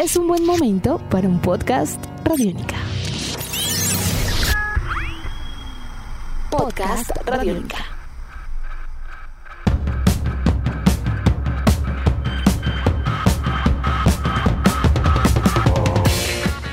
es 0.00 0.16
un 0.16 0.26
buen 0.26 0.46
momento 0.46 0.98
para 1.10 1.28
un 1.28 1.38
podcast 1.42 2.02
Radiónica. 2.24 2.76
Podcast 6.50 7.10
Radiónica. 7.26 7.76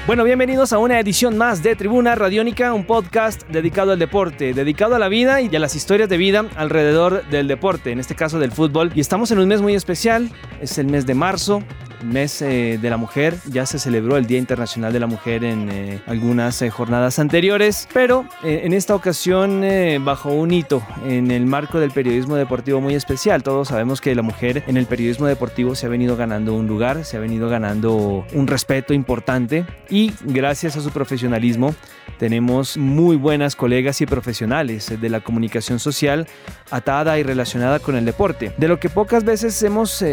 Bueno, 0.05 0.23
bienvenidos 0.23 0.71
a 0.71 0.77
una 0.77 0.97
edición 0.97 1.37
más 1.37 1.61
de 1.61 1.75
Tribuna 1.75 2.15
Radiónica, 2.15 2.71
un 2.71 2.85
podcast 2.85 3.43
dedicado 3.49 3.91
al 3.91 3.99
deporte, 3.99 4.53
dedicado 4.53 4.95
a 4.95 4.99
la 4.99 5.09
vida 5.09 5.41
y 5.41 5.53
a 5.53 5.59
las 5.59 5.75
historias 5.75 6.07
de 6.07 6.15
vida 6.15 6.45
alrededor 6.55 7.27
del 7.27 7.49
deporte, 7.49 7.91
en 7.91 7.99
este 7.99 8.15
caso 8.15 8.39
del 8.39 8.53
fútbol. 8.53 8.93
Y 8.95 9.01
estamos 9.01 9.31
en 9.31 9.39
un 9.39 9.49
mes 9.49 9.61
muy 9.61 9.75
especial, 9.75 10.31
es 10.61 10.77
el 10.77 10.87
mes 10.87 11.05
de 11.05 11.13
marzo, 11.13 11.61
mes 12.03 12.41
eh, 12.41 12.77
de 12.81 12.89
la 12.89 12.97
mujer. 12.97 13.35
Ya 13.49 13.65
se 13.65 13.79
celebró 13.79 14.17
el 14.17 14.25
Día 14.25 14.37
Internacional 14.37 14.93
de 14.93 14.99
la 14.99 15.07
Mujer 15.07 15.43
en 15.43 15.69
eh, 15.69 16.01
algunas 16.05 16.61
eh, 16.61 16.69
jornadas 16.69 17.19
anteriores, 17.19 17.87
pero 17.93 18.25
en 18.43 18.73
esta 18.73 18.95
ocasión 18.95 19.63
bajo 20.01 20.31
un 20.31 20.51
hito 20.51 20.81
en 21.05 21.31
el 21.31 21.45
marco 21.45 21.79
del 21.79 21.91
periodismo 21.91 22.35
deportivo 22.35 22.81
muy 22.81 22.95
especial. 22.95 23.43
Todos 23.43 23.69
sabemos 23.69 24.01
que 24.01 24.13
la 24.15 24.21
mujer 24.21 24.63
en 24.67 24.77
el 24.77 24.85
periodismo 24.85 25.25
deportivo 25.25 25.75
se 25.75 25.85
ha 25.85 25.89
venido 25.89 26.15
ganando 26.15 26.53
un 26.53 26.67
lugar, 26.67 27.03
se 27.05 27.17
ha 27.17 27.19
venido 27.19 27.49
ganando 27.49 28.25
un 28.33 28.47
respeto 28.47 28.93
importante 28.93 29.65
y 29.89 30.13
gracias 30.23 30.77
a 30.77 30.81
su 30.81 30.91
profesionalismo 30.91 31.75
tenemos 32.19 32.77
muy 32.77 33.15
buenas 33.15 33.55
colegas 33.55 34.01
y 34.01 34.05
profesionales 34.05 34.93
de 34.99 35.09
la 35.09 35.19
comunicación 35.21 35.79
social 35.79 36.27
atada 36.71 37.19
y 37.19 37.23
relacionada 37.23 37.79
con 37.79 37.95
el 37.95 38.05
deporte. 38.05 38.53
De 38.57 38.67
lo 38.67 38.79
que 38.79 38.89
pocas 38.89 39.23
veces 39.23 39.61
hemos 39.61 40.03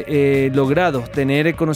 logrado 0.53 1.01
tener 1.01 1.55
conocimiento 1.55 1.74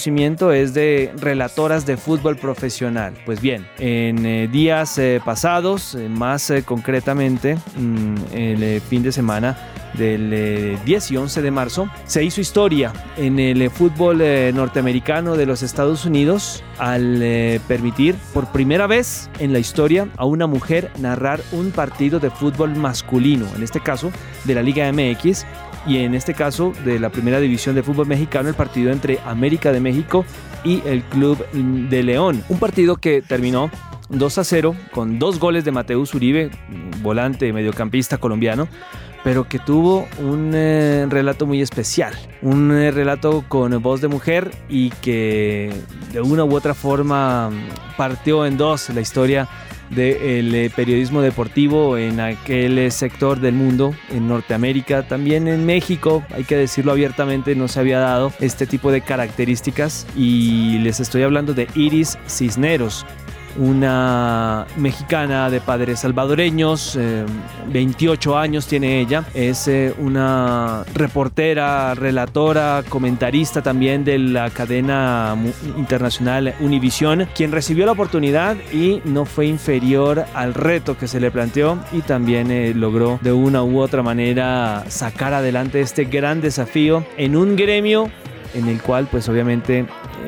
es 0.53 0.75
de 0.75 1.13
relatoras 1.17 1.85
de 1.85 1.97
fútbol 1.97 2.37
profesional. 2.37 3.15
Pues 3.27 3.41
bien, 3.41 3.67
en 3.79 4.25
eh, 4.25 4.49
días 4.49 4.97
eh, 4.99 5.21
pasados, 5.25 5.95
eh, 5.95 6.09
más 6.09 6.53
concretamente 6.65 7.57
mm, 7.77 8.15
el 8.33 8.81
fin 8.81 9.03
de 9.03 9.13
semana 9.13 9.57
del 9.95 10.79
10 10.85 11.11
y 11.11 11.17
11 11.17 11.43
de 11.43 11.51
marzo, 11.51 11.89
se 12.07 12.23
hizo 12.23 12.41
historia 12.41 12.93
en 13.17 13.39
el 13.39 13.71
fútbol 13.71 14.19
norteamericano 14.55 15.37
de 15.37 15.47
los 15.47 15.63
Estados 15.63 16.05
Unidos 16.05 16.63
al 16.79 17.19
permitir 17.67 18.15
por 18.35 18.53
primera 18.53 18.87
vez 18.87 19.31
en 19.39 19.53
la 19.55 19.59
historia 19.59 20.07
a 20.17 20.27
una 20.27 20.47
mujer 20.47 20.91
narrar 20.99 21.41
un 21.53 21.71
partido 21.71 22.21
de 22.21 22.31
fútbol 22.31 22.77
masculino, 22.77 23.47
en 23.57 23.63
este 23.63 23.81
caso 23.81 24.13
de 24.45 24.55
la 24.55 24.63
Liga 24.63 24.93
MX, 24.93 25.47
y 25.87 25.99
en 25.99 26.15
este 26.15 26.35
caso 26.35 26.73
de 26.85 26.99
la 26.99 27.11
primera 27.11 27.41
división 27.41 27.75
de 27.75 27.83
fútbol 27.83 28.07
mexicano, 28.07 28.49
el 28.49 28.55
partido 28.55 28.91
entre 28.93 29.19
América 29.25 29.73
de 29.73 29.81
México 29.81 30.25
y 30.65 30.83
el 30.87 31.03
Club 31.05 31.45
de 31.53 32.03
León. 32.03 32.43
Un 32.49 32.59
partido 32.59 32.97
que 32.97 33.23
terminó 33.23 33.71
2 34.09 34.39
a 34.39 34.45
0 34.45 34.77
con 34.93 35.19
dos 35.19 35.39
goles 35.39 35.65
de 35.65 35.73
Mateus 35.73 36.15
Uribe, 36.15 36.51
volante 37.03 37.53
mediocampista 37.53 38.19
colombiano, 38.19 38.69
pero 39.25 39.49
que 39.49 39.59
tuvo 39.59 40.09
un 40.21 40.53
eh, 40.55 41.07
relato 41.09 41.47
muy 41.47 41.61
especial, 41.61 42.15
un 42.41 42.73
eh, 42.73 42.91
relato 42.91 43.45
con 43.49 43.81
voz 43.83 44.01
de 44.01 44.09
mujer 44.09 44.51
y 44.69 44.91
que 44.91 45.73
de 46.13 46.21
una 46.21 46.45
u 46.45 46.55
otra 46.55 46.75
forma 46.75 47.51
partió 47.97 48.47
en 48.47 48.57
dos 48.57 48.89
la 48.91 49.01
historia 49.01 49.49
del 49.91 50.55
eh, 50.55 50.71
periodismo 50.75 51.23
deportivo 51.23 51.97
en 51.97 52.21
aquel 52.21 52.79
eh, 52.79 52.91
sector 52.91 53.41
del 53.41 53.55
mundo, 53.55 53.95
en 54.11 54.29
Norteamérica, 54.29 55.03
también 55.07 55.49
en 55.49 55.65
México, 55.65 56.25
hay 56.35 56.45
que 56.45 56.57
decirlo 56.57 56.93
abiertamente, 56.93 57.55
no 57.55 57.69
se 57.69 57.81
había 57.81 57.99
dado 57.99 58.33
este 58.41 58.67
tipo 58.67 58.91
de 58.91 59.01
características 59.01 60.07
y 60.17 60.79
les 60.79 61.01
estoy 61.01 61.23
hablando 61.23 61.55
de 61.55 61.69
Iris 61.75 62.19
Cisneros 62.27 63.07
una 63.57 64.67
mexicana 64.77 65.51
de 65.51 65.61
padres 65.61 66.01
salvadoreños, 66.01 66.99
28 67.69 68.33
eh, 68.33 68.39
años 68.41 68.67
tiene 68.67 69.01
ella, 69.01 69.25
es 69.35 69.69
eh, 69.69 69.95
una 69.99 70.85
reportera, 70.95 71.95
relatora, 71.95 72.83
comentarista 72.89 73.63
también 73.63 74.05
de 74.05 74.19
la 74.19 74.51
cadena 74.51 75.37
internacional 75.77 76.55
Univision, 76.61 77.29
quien 77.35 77.53
recibió 77.53 77.87
la 77.87 77.93
oportunidad 77.93 78.57
y 78.73 79.01
no 79.05 79.25
fue 79.25 79.47
inferior 79.47 80.25
al 80.35 80.55
reto 80.55 80.97
que 80.97 81.09
se 81.09 81.21
le 81.21 81.31
planteó 81.31 81.79
y 81.93 82.01
también 82.03 82.51
eh, 82.51 82.75
logró 82.75 83.19
de 83.23 83.33
una 83.33 83.63
u 83.63 83.81
otra 83.81 84.03
manera 84.03 84.85
sacar 84.89 85.35
adelante 85.35 85.81
este 85.81 86.05
gran 86.05 86.41
desafío 86.41 87.05
en 87.17 87.37
un 87.37 87.57
gremio 87.57 88.11
en 88.55 88.69
el 88.69 88.83
cual 88.83 89.09
pues 89.11 89.29
obviamente 89.29 89.87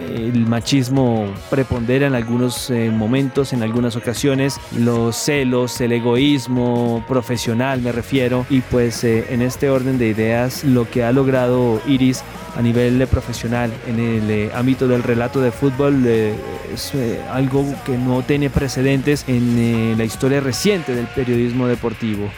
el 0.08 0.47
machismo 0.47 1.32
prepondera 1.50 2.06
en 2.06 2.14
algunos 2.14 2.70
eh, 2.70 2.91
momentos, 2.91 3.53
en 3.53 3.62
algunas 3.62 3.97
ocasiones, 3.97 4.58
los 4.76 5.16
celos, 5.16 5.81
el 5.81 5.92
egoísmo 5.92 7.04
profesional 7.09 7.80
me 7.80 7.92
refiero, 7.92 8.47
y 8.50 8.60
pues 8.60 9.04
eh, 9.04 9.26
en 9.30 9.42
este 9.42 9.70
orden 9.70 9.98
de 9.98 10.09
ideas 10.09 10.64
lo 10.64 10.88
que 10.88 11.04
ha 11.04 11.12
logrado 11.12 11.80
Iris 11.86 12.22
a 12.56 12.62
nivel 12.62 13.06
profesional 13.06 13.72
en 13.86 14.00
el 14.00 14.30
eh, 14.30 14.50
ámbito 14.54 14.88
del 14.88 15.03
relato 15.03 15.41
de 15.41 15.53
fútbol 15.53 16.04
es 16.06 16.92
algo 17.32 17.64
que 17.86 17.97
no 17.97 18.22
tiene 18.22 18.50
precedentes 18.50 19.25
en 19.28 19.97
la 19.97 20.04
historia 20.04 20.41
reciente 20.41 20.94
del 20.94 21.06
periodismo 21.06 21.69
deportivo. 21.69 22.28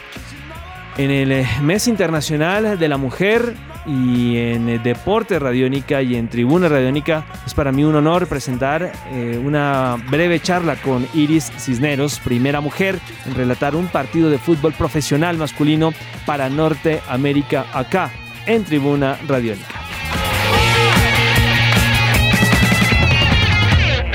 En 0.99 1.11
el 1.11 1.47
mes 1.63 1.89
internacional 1.89 2.79
de 2.79 2.89
la 2.89 2.99
mujer 2.99 3.55
y 3.87 4.37
en 4.37 4.83
Deporte 4.83 5.39
Radiónica 5.39 6.03
y 6.03 6.17
en 6.17 6.29
Tribuna 6.29 6.69
Radiónica. 6.69 7.25
Es 7.47 7.55
para 7.55 7.73
mí 7.73 7.85
un 7.85 7.95
honor 7.97 8.27
presentar 8.27 8.93
eh, 9.11 9.41
una 9.43 9.97
breve 10.09 10.41
charla 10.41 10.77
con 10.77 11.07
Iris 11.15 11.51
Cisneros, 11.59 12.21
primera 12.21 12.61
mujer 12.61 12.99
en 13.27 13.35
relatar 13.35 13.75
un 13.75 13.89
partido 13.89 14.31
de 14.31 14.39
fútbol 14.39 14.73
profesional 14.73 15.37
masculino 15.37 15.93
para 16.27 16.49
Norteamérica 16.49 17.67
acá 17.73 18.11
en 18.47 18.65
Tribuna 18.65 19.19
Radiónica. 19.27 19.81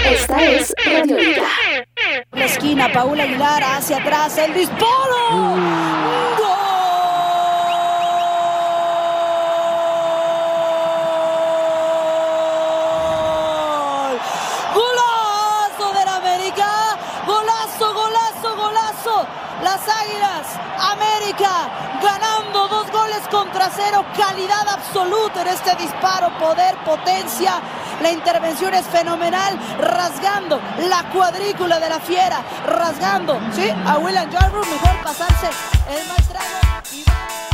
Esta 0.10 0.44
es 0.44 0.74
Radiónica. 0.86 1.42
La 2.32 2.46
esquina, 2.46 2.92
Paula 2.92 3.24
Aguilar 3.24 3.64
hacia 3.64 3.98
atrás, 3.98 4.38
el 4.38 4.54
disparo. 4.54 5.32
¡Gol! 5.32 6.37
Las 19.88 20.04
Águilas, 20.04 20.48
América, 20.80 21.50
ganando 22.02 22.68
dos 22.68 22.92
goles 22.92 23.22
contra 23.32 23.70
cero, 23.74 24.04
calidad 24.18 24.68
absoluta 24.68 25.44
en 25.44 25.48
este 25.48 25.76
disparo, 25.76 26.38
poder, 26.40 26.76
potencia. 26.84 27.62
La 28.02 28.12
intervención 28.12 28.74
es 28.74 28.86
fenomenal, 28.88 29.58
rasgando 29.80 30.60
la 30.90 31.04
cuadrícula 31.14 31.80
de 31.80 31.90
la 31.90 32.00
fiera, 32.00 32.42
rasgando, 32.66 33.40
¿sí? 33.54 33.70
A 33.86 33.98
William 33.98 34.30
Jarvis, 34.30 34.68
mejor 34.68 35.04
pasarse 35.04 35.48
el 35.90 36.08
mal 36.08 36.67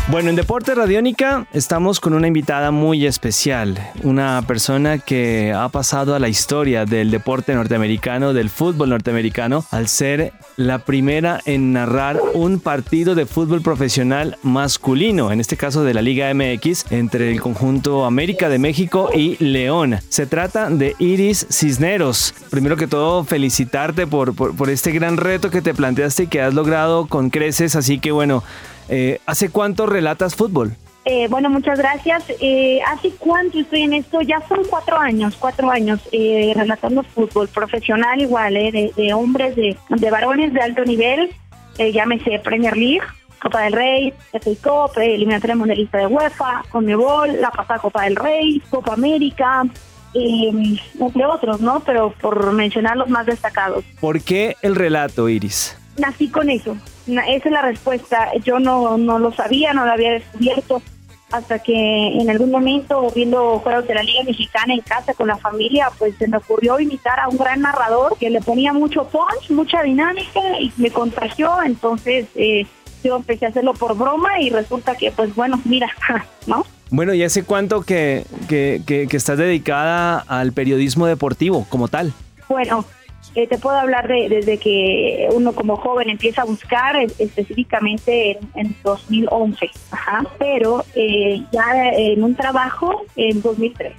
bueno, 0.09 0.29
en 0.29 0.35
Deporte 0.35 0.75
Radiónica 0.75 1.47
estamos 1.53 1.99
con 1.99 2.13
una 2.13 2.27
invitada 2.27 2.71
muy 2.71 3.05
especial, 3.05 3.79
una 4.03 4.43
persona 4.45 4.97
que 4.99 5.53
ha 5.55 5.69
pasado 5.69 6.13
a 6.13 6.19
la 6.19 6.27
historia 6.27 6.85
del 6.85 7.09
deporte 7.09 7.55
norteamericano, 7.55 8.33
del 8.33 8.49
fútbol 8.49 8.89
norteamericano, 8.89 9.65
al 9.71 9.87
ser 9.87 10.33
la 10.57 10.79
primera 10.79 11.39
en 11.45 11.73
narrar 11.73 12.19
un 12.33 12.59
partido 12.59 13.15
de 13.15 13.25
fútbol 13.25 13.61
profesional 13.61 14.37
masculino, 14.43 15.31
en 15.31 15.39
este 15.39 15.57
caso 15.57 15.83
de 15.83 15.93
la 15.93 16.01
Liga 16.01 16.31
MX, 16.33 16.91
entre 16.91 17.31
el 17.31 17.41
conjunto 17.41 18.05
América 18.05 18.49
de 18.49 18.59
México 18.59 19.09
y 19.13 19.41
León. 19.43 19.99
Se 20.09 20.25
trata 20.25 20.69
de 20.69 20.95
Iris 20.99 21.47
Cisneros. 21.49 22.33
Primero 22.49 22.75
que 22.75 22.87
todo, 22.87 23.23
felicitarte 23.23 24.05
por, 24.05 24.35
por, 24.35 24.69
este 24.69 24.91
gran 24.91 25.17
reto 25.17 25.49
que 25.49 25.61
te 25.61 25.73
planteaste 25.73 26.23
y 26.23 26.27
que 26.27 26.41
has 26.41 26.53
logrado 26.53 27.07
con 27.07 27.29
creces, 27.29 27.75
así 27.75 27.99
que 27.99 28.11
bueno, 28.11 28.43
eh, 28.89 29.19
¿Hace 29.25 29.49
cuánto 29.49 29.85
relatas 29.85 30.35
fútbol? 30.35 30.75
Eh, 31.05 31.27
bueno, 31.29 31.49
muchas 31.49 31.77
gracias. 31.77 32.23
Eh, 32.39 32.79
¿Hace 32.87 33.11
cuánto 33.11 33.59
estoy 33.59 33.81
en 33.81 33.93
esto? 33.93 34.21
Ya 34.21 34.41
son 34.47 34.59
cuatro 34.69 34.97
años, 34.97 35.35
cuatro 35.37 35.69
años 35.69 35.99
eh, 36.11 36.53
relatando 36.55 37.03
fútbol 37.03 37.49
profesional 37.49 38.21
igual, 38.21 38.53
de, 38.53 39.13
hombres, 39.13 39.55
de, 39.55 40.09
varones 40.09 40.53
de 40.53 40.61
alto 40.61 40.85
nivel, 40.85 41.29
llámese 41.77 42.39
Premier 42.39 42.77
League, 42.77 43.01
Copa 43.41 43.63
del 43.63 43.73
Rey, 43.73 44.13
FA 44.31 44.51
Cup, 44.63 44.97
eliminatoria 45.01 45.55
mundialista 45.55 45.97
de 45.97 46.07
UEFA, 46.07 46.63
Conmebol, 46.69 47.41
la 47.41 47.51
pasada 47.51 47.79
Copa 47.79 48.03
del 48.03 48.15
Rey, 48.15 48.61
Copa 48.69 48.93
América, 48.93 49.63
entre 50.13 51.25
otros, 51.25 51.59
¿no? 51.59 51.81
Pero 51.81 52.13
por 52.21 52.53
mencionar 52.53 52.95
los 52.95 53.09
más 53.09 53.25
destacados. 53.25 53.83
¿Por 53.99 54.21
qué 54.21 54.55
el 54.61 54.75
relato, 54.75 55.27
Iris? 55.27 55.75
Nací 55.97 56.29
con 56.29 56.49
eso. 56.49 56.75
Esa 57.07 57.23
es 57.27 57.51
la 57.51 57.61
respuesta. 57.61 58.31
Yo 58.43 58.59
no, 58.59 58.97
no 58.97 59.19
lo 59.19 59.31
sabía, 59.33 59.73
no 59.73 59.85
lo 59.85 59.91
había 59.91 60.13
descubierto. 60.13 60.81
hasta 61.31 61.57
que 61.59 61.73
en 61.73 62.29
algún 62.29 62.51
momento, 62.51 63.11
viendo 63.15 63.57
juegos 63.59 63.87
de 63.87 63.95
la 63.95 64.03
Liga 64.03 64.23
Mexicana 64.23 64.75
en 64.75 64.81
casa 64.81 65.15
con 65.15 65.27
la 65.27 65.37
familia, 65.37 65.89
pues 65.97 66.15
se 66.17 66.27
me 66.27 66.37
ocurrió 66.37 66.79
imitar 66.79 67.19
a 67.19 67.27
un 67.27 67.37
gran 67.37 67.61
narrador 67.61 68.15
que 68.19 68.29
le 68.29 68.39
ponía 68.39 68.71
mucho 68.71 69.07
punch, 69.07 69.49
mucha 69.49 69.81
dinámica 69.81 70.39
y 70.59 70.71
me 70.77 70.91
contagió, 70.91 71.51
entonces 71.65 72.27
eh, 72.35 72.67
yo 73.03 73.15
empecé 73.15 73.47
a 73.47 73.49
hacerlo 73.49 73.73
por 73.73 73.97
broma 73.97 74.39
y 74.39 74.51
resulta 74.51 74.95
que, 74.95 75.11
pues 75.11 75.33
bueno, 75.33 75.59
mira, 75.65 75.89
¿no? 76.45 76.67
Bueno, 76.91 77.15
¿y 77.15 77.23
hace 77.23 77.43
cuánto 77.43 77.81
que, 77.81 78.25
que, 78.47 78.83
que, 78.85 79.07
que 79.07 79.17
estás 79.17 79.39
dedicada 79.39 80.19
al 80.27 80.53
periodismo 80.53 81.07
deportivo 81.07 81.65
como 81.67 81.87
tal? 81.87 82.13
Bueno, 82.47 82.85
eh, 83.35 83.47
te 83.47 83.57
puedo 83.57 83.77
hablar 83.77 84.07
de, 84.07 84.29
desde 84.29 84.57
que 84.57 85.27
uno 85.33 85.53
como 85.53 85.75
joven 85.77 86.09
empieza 86.09 86.41
a 86.43 86.45
buscar 86.45 86.95
es- 86.95 87.19
específicamente 87.19 88.31
en, 88.31 88.67
en 88.67 88.75
2011, 88.83 89.69
ajá, 89.91 90.23
pero 90.39 90.83
eh, 90.95 91.41
ya 91.51 91.89
en 91.93 92.23
un 92.23 92.35
trabajo 92.35 93.03
en 93.15 93.41
2013. 93.41 93.95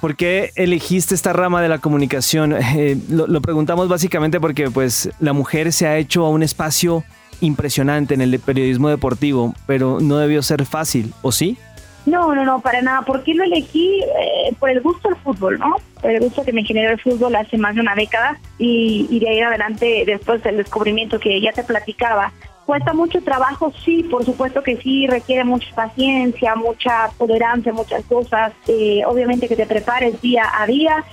¿Por 0.00 0.14
qué 0.14 0.50
elegiste 0.56 1.14
esta 1.14 1.32
rama 1.32 1.62
de 1.62 1.68
la 1.68 1.78
comunicación? 1.78 2.52
Eh, 2.76 2.96
lo, 3.08 3.26
lo 3.26 3.40
preguntamos 3.40 3.88
básicamente 3.88 4.38
porque 4.40 4.70
pues 4.70 5.08
la 5.20 5.32
mujer 5.32 5.72
se 5.72 5.86
ha 5.86 5.96
hecho 5.96 6.26
a 6.26 6.30
un 6.30 6.42
espacio 6.42 7.02
impresionante 7.40 8.14
en 8.14 8.20
el 8.22 8.38
periodismo 8.38 8.88
deportivo, 8.88 9.54
pero 9.66 9.98
no 10.00 10.18
debió 10.18 10.42
ser 10.42 10.64
fácil, 10.66 11.12
¿o 11.22 11.32
sí? 11.32 11.56
No, 12.06 12.34
no, 12.34 12.44
no, 12.44 12.60
para 12.60 12.80
nada. 12.82 13.02
¿Por 13.02 13.24
qué 13.24 13.34
lo 13.34 13.42
elegí? 13.42 14.00
Eh, 14.00 14.54
por 14.58 14.70
el 14.70 14.80
gusto 14.80 15.08
del 15.08 15.18
fútbol, 15.18 15.58
¿no? 15.58 15.76
Por 16.00 16.12
el 16.12 16.20
gusto 16.20 16.44
que 16.44 16.52
me 16.52 16.64
generó 16.64 16.92
el 16.92 17.00
fútbol 17.00 17.34
hace 17.34 17.58
más 17.58 17.74
de 17.74 17.80
una 17.80 17.94
década 17.96 18.38
y, 18.58 19.06
y 19.10 19.18
de 19.18 19.28
ahí 19.28 19.40
adelante, 19.40 20.04
después 20.06 20.42
del 20.42 20.56
descubrimiento 20.56 21.18
que 21.18 21.40
ya 21.40 21.52
te 21.52 21.64
platicaba. 21.64 22.32
Cuesta 22.64 22.92
mucho 22.92 23.20
trabajo, 23.20 23.72
sí, 23.84 24.02
por 24.04 24.24
supuesto 24.24 24.62
que 24.62 24.76
sí, 24.76 25.06
requiere 25.06 25.44
mucha 25.44 25.72
paciencia, 25.74 26.54
mucha 26.56 27.10
tolerancia, 27.18 27.72
muchas 27.72 28.04
cosas. 28.04 28.52
Eh, 28.66 29.02
obviamente 29.06 29.48
que 29.48 29.56
te 29.56 29.66
prepares 29.66 30.20
día 30.20 30.44
a 30.52 30.66
día, 30.66 31.04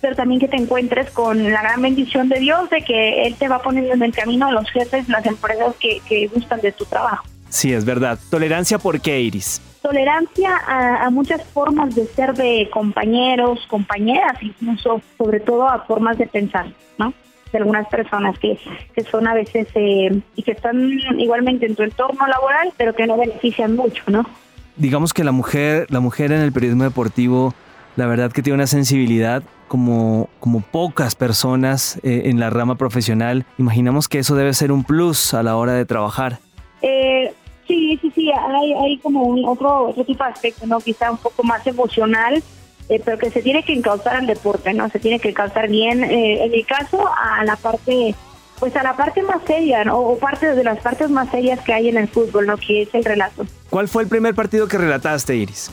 pero 0.00 0.16
también 0.16 0.40
que 0.40 0.48
te 0.48 0.56
encuentres 0.56 1.10
con 1.10 1.52
la 1.52 1.62
gran 1.62 1.82
bendición 1.82 2.28
de 2.28 2.40
Dios 2.40 2.68
de 2.70 2.82
que 2.82 3.26
Él 3.26 3.36
te 3.36 3.48
va 3.48 3.60
poniendo 3.60 3.94
en 3.94 4.02
el 4.02 4.12
camino 4.12 4.50
los 4.52 4.68
jefes, 4.70 5.08
las 5.08 5.24
empresas 5.26 5.74
que, 5.80 6.00
que 6.08 6.28
gustan 6.28 6.60
de 6.60 6.72
tu 6.72 6.84
trabajo. 6.84 7.24
Sí, 7.48 7.72
es 7.72 7.84
verdad. 7.84 8.18
Tolerancia, 8.30 8.78
¿por 8.78 9.00
qué, 9.00 9.20
Iris? 9.20 9.60
Tolerancia 9.82 10.56
a, 10.66 11.04
a 11.04 11.10
muchas 11.10 11.44
formas 11.44 11.94
de 11.94 12.06
ser 12.06 12.34
de 12.34 12.70
compañeros, 12.72 13.66
compañeras, 13.68 14.40
incluso, 14.40 15.02
sobre 15.18 15.40
todo 15.40 15.68
a 15.68 15.80
formas 15.80 16.16
de 16.18 16.26
pensar, 16.26 16.66
¿no? 16.98 17.12
De 17.50 17.58
algunas 17.58 17.86
personas 17.88 18.38
que, 18.38 18.58
que 18.94 19.02
son 19.02 19.26
a 19.26 19.34
veces 19.34 19.68
eh, 19.74 20.20
y 20.36 20.42
que 20.42 20.52
están 20.52 20.90
igualmente 21.18 21.66
en 21.66 21.74
tu 21.74 21.82
entorno 21.82 22.26
laboral, 22.26 22.72
pero 22.76 22.94
que 22.94 23.06
no 23.06 23.18
benefician 23.18 23.76
mucho, 23.76 24.02
¿no? 24.06 24.24
Digamos 24.76 25.12
que 25.12 25.22
la 25.24 25.32
mujer, 25.32 25.86
la 25.90 26.00
mujer 26.00 26.32
en 26.32 26.40
el 26.40 26.52
periodismo 26.52 26.84
deportivo, 26.84 27.52
la 27.96 28.06
verdad 28.06 28.32
que 28.32 28.42
tiene 28.42 28.54
una 28.54 28.66
sensibilidad 28.66 29.42
como, 29.68 30.30
como 30.40 30.60
pocas 30.60 31.14
personas 31.14 31.98
eh, 32.02 32.22
en 32.26 32.40
la 32.40 32.48
rama 32.50 32.76
profesional. 32.76 33.44
Imaginamos 33.58 34.08
que 34.08 34.18
eso 34.18 34.34
debe 34.34 34.54
ser 34.54 34.72
un 34.72 34.84
plus 34.84 35.34
a 35.34 35.42
la 35.42 35.56
hora 35.56 35.72
de 35.72 35.84
trabajar. 35.84 36.38
Eh, 36.80 37.21
sí, 38.22 38.30
hay, 38.32 38.72
hay 38.72 38.98
como 38.98 39.22
un 39.22 39.44
otro, 39.44 39.88
otro 39.88 40.04
tipo 40.04 40.24
de 40.24 40.30
aspecto, 40.30 40.66
¿no? 40.66 40.80
Quizá 40.80 41.10
un 41.10 41.18
poco 41.18 41.42
más 41.42 41.66
emocional, 41.66 42.42
eh, 42.88 43.00
pero 43.04 43.18
que 43.18 43.30
se 43.30 43.42
tiene 43.42 43.64
que 43.64 43.72
encauzar 43.72 44.16
al 44.16 44.26
deporte, 44.26 44.72
¿no? 44.72 44.88
Se 44.90 44.98
tiene 44.98 45.18
que 45.18 45.30
encauzar 45.30 45.68
bien, 45.68 46.04
eh, 46.04 46.44
en 46.44 46.50
mi 46.50 46.64
caso, 46.64 47.08
a 47.08 47.44
la 47.44 47.56
parte, 47.56 48.14
pues 48.58 48.76
a 48.76 48.82
la 48.82 48.96
parte 48.96 49.22
más 49.22 49.42
seria, 49.46 49.84
¿no? 49.84 49.98
O 49.98 50.18
parte 50.18 50.54
de 50.54 50.64
las 50.64 50.78
partes 50.80 51.10
más 51.10 51.30
serias 51.30 51.60
que 51.60 51.72
hay 51.72 51.88
en 51.88 51.96
el 51.96 52.08
fútbol, 52.08 52.46
¿no? 52.46 52.56
Que 52.56 52.82
es 52.82 52.94
el 52.94 53.04
relato. 53.04 53.44
¿Cuál 53.70 53.88
fue 53.88 54.04
el 54.04 54.08
primer 54.08 54.34
partido 54.34 54.68
que 54.68 54.78
relataste, 54.78 55.36
Iris? 55.36 55.70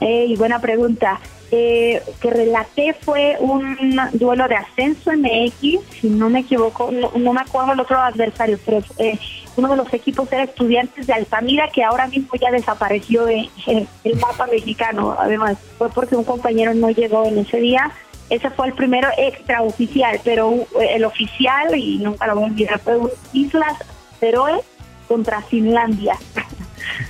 Eh, 0.00 0.34
buena 0.38 0.60
pregunta. 0.60 1.20
Eh, 1.52 2.00
que 2.20 2.30
relaté 2.30 2.94
fue 2.94 3.36
un 3.40 3.76
duelo 4.12 4.46
de 4.46 4.54
ascenso 4.54 5.10
MX, 5.10 5.80
si 6.00 6.08
no 6.08 6.30
me 6.30 6.40
equivoco, 6.40 6.92
no, 6.92 7.10
no 7.16 7.32
me 7.32 7.40
acuerdo 7.40 7.72
el 7.72 7.80
otro 7.80 7.98
adversario, 7.98 8.56
pero 8.64 8.84
eh, 8.98 9.18
uno 9.56 9.68
de 9.68 9.76
los 9.76 9.92
equipos 9.92 10.30
era 10.32 10.44
Estudiantes 10.44 11.06
de 11.06 11.12
Altamira, 11.12 11.68
que 11.68 11.82
ahora 11.82 12.06
mismo 12.06 12.30
ya 12.40 12.50
desapareció 12.50 13.24
de, 13.24 13.48
eh, 13.66 13.86
el 14.04 14.16
mapa 14.16 14.46
mexicano. 14.46 15.16
Además, 15.18 15.58
fue 15.78 15.88
porque 15.90 16.16
un 16.16 16.24
compañero 16.24 16.74
no 16.74 16.90
llegó 16.90 17.24
en 17.26 17.38
ese 17.38 17.58
día. 17.58 17.90
Ese 18.28 18.50
fue 18.50 18.68
el 18.68 18.74
primero 18.74 19.08
extraoficial, 19.18 20.20
pero 20.24 20.52
eh, 20.52 20.94
el 20.94 21.04
oficial, 21.04 21.76
y 21.76 21.98
nunca 21.98 22.26
lo 22.26 22.36
voy 22.36 22.44
a 22.44 22.46
olvidar, 22.46 22.78
fue 22.80 22.98
Islas 23.32 23.76
Feroe 24.20 24.60
contra 25.08 25.42
Finlandia. 25.42 26.14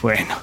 Bueno, 0.02 0.34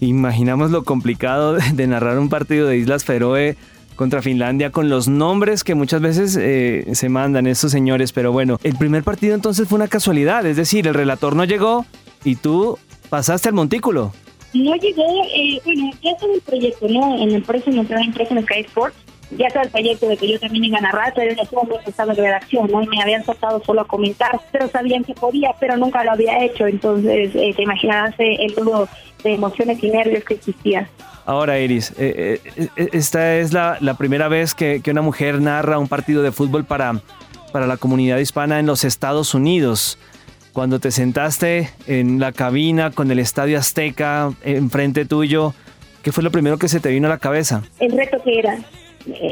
imaginamos 0.00 0.70
lo 0.70 0.84
complicado 0.84 1.54
de, 1.54 1.62
de 1.72 1.86
narrar 1.86 2.18
un 2.18 2.28
partido 2.28 2.66
de 2.66 2.76
Islas 2.76 3.04
Feroe 3.04 3.56
contra 3.98 4.22
Finlandia 4.22 4.70
con 4.70 4.88
los 4.88 5.08
nombres 5.08 5.64
que 5.64 5.74
muchas 5.74 6.00
veces 6.00 6.38
eh, 6.40 6.86
se 6.92 7.08
mandan 7.08 7.48
estos 7.48 7.72
señores, 7.72 8.12
pero 8.12 8.30
bueno, 8.30 8.60
el 8.62 8.76
primer 8.76 9.02
partido 9.02 9.34
entonces 9.34 9.66
fue 9.68 9.74
una 9.74 9.88
casualidad, 9.88 10.46
es 10.46 10.56
decir, 10.56 10.86
el 10.86 10.94
relator 10.94 11.34
no 11.34 11.44
llegó 11.44 11.84
y 12.22 12.36
tú 12.36 12.78
pasaste 13.10 13.48
al 13.48 13.56
montículo. 13.56 14.12
No 14.54 14.76
llegó, 14.76 15.02
eh, 15.34 15.60
bueno, 15.64 15.90
ya 16.00 16.12
estaba 16.12 16.32
el 16.32 16.40
proyecto, 16.40 16.88
¿no? 16.88 17.20
En 17.20 17.30
la 17.30 17.36
empresa, 17.38 17.64
en 17.68 17.76
la 17.76 17.82
empresa 17.82 18.34
en 18.34 18.42
Sky 18.44 18.60
Sports, 18.60 18.96
ya 19.30 19.46
estaba 19.48 19.64
el 19.64 19.70
proyecto 19.70 20.08
de 20.08 20.16
que 20.16 20.28
yo 20.30 20.40
también 20.40 20.64
iba 20.64 20.78
a 20.78 20.82
narrar, 20.82 21.12
pero 21.14 21.30
ese 21.30 21.54
momento 21.54 21.80
estaba 21.86 22.12
en 22.12 22.18
redacción, 22.18 22.70
¿no? 22.70 22.82
Y 22.82 22.86
me 22.86 23.02
habían 23.02 23.24
soltado 23.24 23.62
solo 23.64 23.82
a 23.82 23.86
comentar, 23.86 24.40
pero 24.52 24.68
sabían 24.68 25.04
que 25.04 25.14
podía, 25.14 25.50
pero 25.60 25.76
nunca 25.76 26.04
lo 26.04 26.12
había 26.12 26.44
hecho, 26.44 26.66
entonces 26.66 27.34
eh, 27.34 27.52
te 27.54 27.62
imaginarás 27.62 28.14
eh, 28.18 28.36
el 28.40 28.54
nudo 28.54 28.88
de 29.22 29.34
emociones 29.34 29.82
y 29.82 29.90
nervios 29.90 30.24
que 30.24 30.34
existía. 30.34 30.88
Ahora, 31.26 31.58
Iris, 31.60 31.90
eh, 31.98 32.40
eh, 32.56 32.68
eh, 32.76 32.88
esta 32.92 33.36
es 33.36 33.52
la, 33.52 33.76
la 33.80 33.94
primera 33.94 34.28
vez 34.28 34.54
que, 34.54 34.80
que 34.82 34.90
una 34.92 35.02
mujer 35.02 35.42
narra 35.42 35.78
un 35.78 35.86
partido 35.86 36.22
de 36.22 36.32
fútbol 36.32 36.64
para, 36.64 37.02
para 37.52 37.66
la 37.66 37.76
comunidad 37.76 38.16
hispana 38.16 38.58
en 38.60 38.66
los 38.66 38.82
Estados 38.82 39.34
Unidos. 39.34 39.98
Cuando 40.54 40.80
te 40.80 40.90
sentaste 40.90 41.68
en 41.86 42.18
la 42.18 42.32
cabina 42.32 42.92
con 42.92 43.10
el 43.10 43.18
Estadio 43.18 43.58
Azteca 43.58 44.32
enfrente 44.42 45.04
tuyo, 45.04 45.52
¿qué 46.02 46.12
fue 46.12 46.24
lo 46.24 46.30
primero 46.30 46.56
que 46.56 46.68
se 46.68 46.80
te 46.80 46.88
vino 46.88 47.08
a 47.08 47.10
la 47.10 47.18
cabeza? 47.18 47.62
El 47.78 47.92
reto 47.92 48.16
que 48.24 48.38
era, 48.38 48.56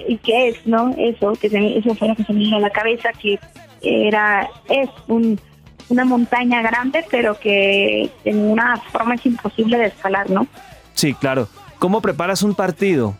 y 0.08 0.16
que 0.18 0.48
es, 0.48 0.66
¿no? 0.66 0.94
Eso, 0.98 1.32
que 1.32 1.48
se, 1.48 1.78
eso 1.78 1.94
fue 1.94 2.08
lo 2.08 2.16
que 2.16 2.24
se 2.24 2.32
me 2.32 2.40
vino 2.40 2.56
a 2.56 2.60
la 2.60 2.70
cabeza, 2.70 3.10
que 3.12 3.38
era, 3.82 4.48
es 4.68 4.88
un, 5.08 5.38
una 5.88 6.04
montaña 6.04 6.62
grande, 6.62 7.04
pero 7.10 7.38
que 7.38 8.10
en 8.24 8.38
una 8.38 8.76
forma 8.76 9.14
es 9.14 9.26
imposible 9.26 9.78
de 9.78 9.86
escalar, 9.86 10.30
¿no? 10.30 10.46
Sí, 10.94 11.14
claro. 11.14 11.48
¿Cómo 11.78 12.00
preparas 12.00 12.42
un 12.42 12.54
partido? 12.54 13.16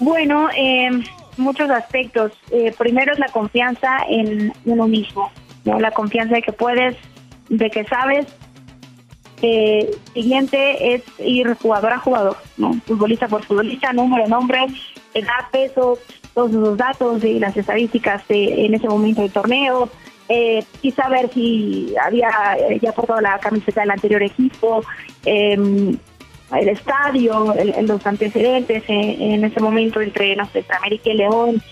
Bueno, 0.00 0.48
eh, 0.56 0.90
muchos 1.36 1.70
aspectos. 1.70 2.32
Eh, 2.50 2.74
primero 2.76 3.12
es 3.12 3.18
la 3.18 3.28
confianza 3.28 3.98
en 4.08 4.52
uno 4.64 4.88
mismo, 4.88 5.30
¿no? 5.64 5.78
La 5.78 5.90
confianza 5.90 6.34
de 6.34 6.42
que 6.42 6.52
puedes, 6.52 6.96
de 7.48 7.70
que 7.70 7.84
sabes. 7.84 8.26
Eh, 9.42 9.90
siguiente 10.12 10.94
es 10.94 11.02
ir 11.18 11.54
jugador 11.54 11.94
a 11.94 11.98
jugador, 11.98 12.36
¿no? 12.58 12.74
Futbolista 12.84 13.26
por 13.26 13.42
futbolista, 13.42 13.90
número, 13.92 14.28
nombre, 14.28 14.66
edad, 15.14 15.50
peso, 15.50 15.98
todos 16.34 16.52
los 16.52 16.76
datos 16.76 17.24
y 17.24 17.38
las 17.38 17.56
estadísticas 17.56 18.26
de, 18.28 18.66
en 18.66 18.74
ese 18.74 18.88
momento 18.88 19.22
del 19.22 19.32
torneo. 19.32 19.88
Eh, 20.28 20.64
y 20.82 20.92
saber 20.92 21.28
si 21.34 21.92
había 22.00 22.30
eh, 22.56 22.78
ya 22.80 22.92
portado 22.92 23.20
la 23.20 23.38
camiseta 23.40 23.80
del 23.80 23.90
anterior 23.90 24.22
equipo, 24.22 24.80
eh, 25.26 25.56
el 26.58 26.68
estadio, 26.68 27.52
el, 27.54 27.86
los 27.86 28.04
antecedentes 28.06 28.82
en, 28.88 29.44
ese 29.44 29.60
momento 29.60 30.00
entre, 30.00 30.34
no 30.36 30.46
sé, 30.46 30.64
América 30.78 31.10
y 31.10 31.16
León, 31.16 31.62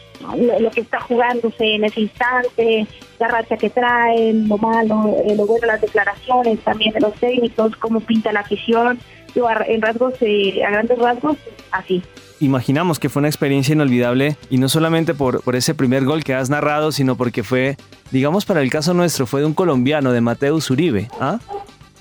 lo, 0.61 0.71
que 0.71 0.81
está 0.81 1.01
jugándose 1.01 1.75
en 1.75 1.85
ese 1.85 2.03
instante, 2.03 2.87
la 3.19 3.29
racha 3.29 3.57
que 3.57 3.71
traen, 3.71 4.49
lo 4.49 4.59
malo, 4.59 5.17
eh, 5.25 5.35
lo 5.37 5.47
bueno, 5.47 5.67
las 5.67 5.81
declaraciones 5.81 6.61
también 6.61 6.93
de 6.93 7.01
los 7.01 7.15
técnicos, 7.15 7.77
cómo 7.77 8.01
pinta 8.01 8.33
la 8.33 8.41
afición, 8.41 8.99
Yo, 9.35 9.49
en 9.67 9.83
rasgos, 9.83 10.15
eh, 10.21 10.63
a 10.65 10.71
grandes 10.71 10.99
rasgos, 10.99 11.37
así. 11.71 12.03
Imaginamos 12.41 12.99
que 12.99 13.09
fue 13.09 13.21
una 13.21 13.29
experiencia 13.29 13.73
inolvidable 13.73 14.37
y 14.49 14.59
no 14.59 14.69
solamente 14.69 15.15
por, 15.15 15.43
por 15.43 15.57
ese 15.57 15.75
primer 15.75 16.05
gol 16.05 16.23
que 16.23 16.35
has 16.35 16.51
narrado, 16.51 16.93
sino 16.93 17.17
porque 17.17 17.43
fue, 17.43 17.77
digamos 18.11 18.47
para 18.47 18.63
el 18.63 18.71
caso 18.71 18.95
nuestro, 18.95 19.27
fue 19.27 19.41
de 19.41 19.47
un 19.47 19.55
colombiano, 19.55 20.13
de 20.13 20.21
Mateus 20.21 20.71
Uribe. 20.71 21.09
¿Ah? 21.21 21.39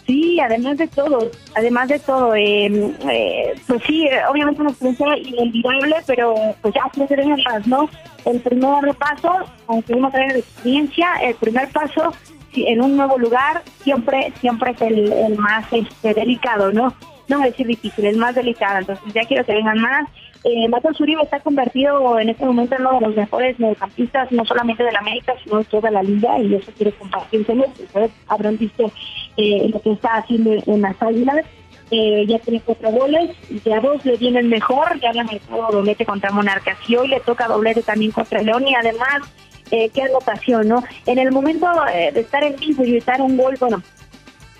Sí, 0.06 0.40
además 0.40 0.78
de 0.78 0.88
todo, 0.88 1.30
además 1.56 1.90
de 1.90 2.00
todo, 2.00 2.34
eh, 2.34 2.68
eh, 3.12 3.54
pues 3.68 3.84
sí, 3.86 4.08
obviamente 4.30 4.62
una 4.62 4.70
experiencia 4.70 5.18
inolvidable, 5.18 5.96
pero 6.06 6.36
pues 6.62 6.74
ya 6.74 6.90
tres 6.94 7.20
años 7.20 7.42
más, 7.44 7.68
¿no? 7.68 7.90
El 8.24 8.40
primer 8.40 8.96
paso, 8.96 9.34
aunque 9.68 9.94
uno 9.94 10.10
trae 10.10 10.32
de 10.32 10.40
experiencia, 10.40 11.08
el 11.24 11.36
primer 11.36 11.68
paso 11.70 12.14
en 12.56 12.82
un 12.82 12.96
nuevo 12.96 13.18
lugar 13.18 13.64
siempre 13.84 14.32
siempre 14.40 14.72
es 14.72 14.82
el, 14.82 15.12
el 15.12 15.38
más 15.38 15.66
este, 15.72 16.14
delicado, 16.14 16.72
¿no? 16.72 16.94
No 17.28 17.40
voy 17.40 17.50
decir 17.50 17.68
difícil, 17.68 18.06
el 18.06 18.18
más 18.18 18.36
delicado, 18.36 18.80
entonces 18.80 19.14
ya 19.14 19.26
quiero 19.26 19.44
que 19.44 19.54
vengan 19.54 19.80
más. 19.80 20.08
Eh, 20.50 20.70
Matos 20.70 20.98
Uribe 21.02 21.22
está 21.24 21.42
convertido 21.42 22.18
en 22.20 22.30
este 22.30 22.46
momento 22.46 22.76
en 22.76 22.82
uno 22.82 23.00
de 23.02 23.08
los 23.08 23.16
mejores 23.18 23.60
mediocampistas, 23.60 24.32
no 24.32 24.46
solamente 24.46 24.82
de 24.82 24.94
la 24.94 25.00
América, 25.00 25.34
sino 25.44 25.58
de 25.58 25.66
toda 25.66 25.92
la 25.92 26.02
liga, 26.02 26.40
y 26.40 26.56
eso 26.56 26.72
quiero 26.78 26.98
compartírselo. 26.98 27.66
Ustedes 27.66 28.12
habrán 28.28 28.58
visto 28.58 28.90
eh, 29.36 29.68
lo 29.74 29.82
que 29.82 29.92
está 29.92 30.16
haciendo 30.16 30.54
en 30.66 30.82
las 30.82 30.96
águilas. 31.02 31.46
eh, 31.92 32.26
ya 32.28 32.40
tiene 32.40 32.62
cuatro 32.62 32.92
goles, 32.92 33.36
ya 33.64 33.80
dos 33.80 34.04
le 34.06 34.18
vienen 34.18 34.50
mejor, 34.50 35.00
ya 35.00 35.10
había 35.10 35.24
marcado 35.24 35.68
doblete 35.72 36.06
contra 36.06 36.32
Monarcas 36.32 36.78
y 36.88 36.96
hoy 36.96 37.08
le 37.08 37.20
toca 37.22 37.48
doblete 37.48 37.82
también 37.82 38.12
contra 38.12 38.42
León 38.42 38.68
y 38.68 38.76
además, 38.76 39.22
eh, 39.72 39.90
qué 39.94 40.04
anotación, 40.04 40.68
¿no? 40.68 40.84
En 41.06 41.18
el 41.18 41.32
momento 41.32 41.68
eh, 41.94 42.12
de 42.14 42.22
estar 42.22 42.44
en 42.44 42.56
vivo 42.58 42.84
y 42.84 42.92
gritar 42.92 43.22
un 43.22 43.38
gol, 43.38 43.56
bueno, 43.60 43.82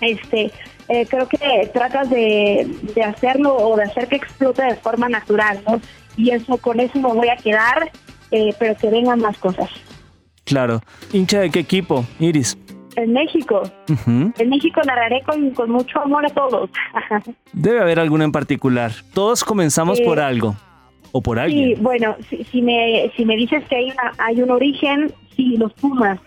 este, 0.00 0.50
eh, 0.88 1.06
creo 1.08 1.28
que 1.28 1.70
tratas 1.72 2.08
de, 2.10 2.66
de 2.94 3.02
hacerlo 3.02 3.54
o 3.56 3.76
de 3.76 3.84
hacer 3.84 4.08
que 4.08 4.16
explote 4.16 4.62
de 4.62 4.74
forma 4.76 5.08
natural, 5.08 5.60
¿no? 5.66 5.80
Y 6.16 6.30
eso, 6.30 6.56
con 6.58 6.80
eso 6.80 6.98
me 6.98 7.12
voy 7.12 7.28
a 7.28 7.36
quedar, 7.36 7.90
eh, 8.30 8.54
pero 8.58 8.76
que 8.76 8.90
vengan 8.90 9.20
más 9.20 9.36
cosas. 9.38 9.70
Claro. 10.44 10.80
¿Hincha 11.12 11.40
de 11.40 11.50
qué 11.50 11.60
equipo, 11.60 12.04
Iris? 12.18 12.56
En 12.96 13.12
México, 13.12 13.62
en 14.06 14.48
México 14.48 14.80
narraré 14.84 15.22
con, 15.22 15.50
con 15.52 15.70
mucho 15.70 16.00
amor 16.00 16.26
a 16.26 16.30
todos. 16.30 16.68
Debe 17.52 17.80
haber 17.80 18.00
alguno 18.00 18.24
en 18.24 18.32
particular. 18.32 18.90
Todos 19.14 19.44
comenzamos 19.44 20.00
Eh, 20.00 20.04
por 20.04 20.18
algo. 20.18 20.56
O 21.12 21.22
por 21.22 21.36
Sí, 21.38 21.42
alguien. 21.44 21.82
bueno, 21.82 22.16
si, 22.28 22.42
si 22.44 22.60
me 22.60 23.10
si 23.16 23.24
me 23.24 23.36
dices 23.36 23.62
que 23.68 23.76
hay 23.76 23.90
una, 23.92 24.12
hay 24.18 24.42
un 24.42 24.50
origen, 24.50 25.12
sí, 25.36 25.56
los 25.56 25.72
Pumas. 25.74 26.18